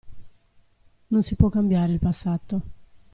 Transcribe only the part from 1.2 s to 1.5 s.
si può